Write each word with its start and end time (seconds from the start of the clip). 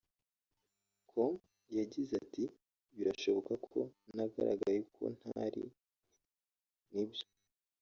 com 1.09 1.31
yagize 1.77 2.13
ati 2.23 2.43
”Birashoboka 2.95 3.53
ko 3.67 3.79
nagaragaye 4.15 4.77
uko 4.85 5.03
ntari 5.19 5.63
nibyo 6.91 7.25